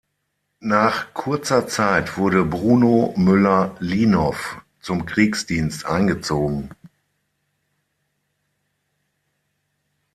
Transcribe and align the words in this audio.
Nach 0.63 1.13
kurzer 1.13 1.67
Zeit 1.67 2.17
wurde 2.17 2.43
Bruno 2.43 3.13
Müller-Linow 3.17 4.59
zum 4.81 5.05
Kriegsdienst 5.05 5.85
eingezogen. 5.85 6.71